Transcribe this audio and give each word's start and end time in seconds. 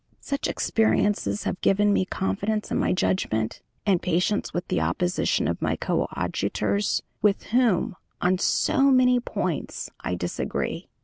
Such 0.21 0.47
experiences 0.47 1.43
have 1.43 1.61
given 1.61 1.93
me 1.93 2.05
confidence 2.05 2.71
in 2.71 2.79
my 2.79 2.91
judgment, 2.91 3.61
and 3.85 4.01
patience 4.01 4.51
with 4.51 4.67
the 4.67 4.81
opposition 4.81 5.47
of 5.47 5.61
my 5.61 5.75
coadjutors, 5.75 7.03
with 7.21 7.43
whom 7.53 7.95
on 8.19 8.39
so 8.39 8.89
many 8.89 9.19
points 9.19 9.91
I 9.99 10.15
disagree. 10.15 10.87